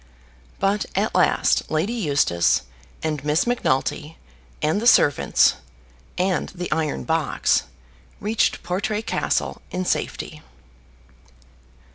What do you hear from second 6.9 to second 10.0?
box, reached Portray Castle in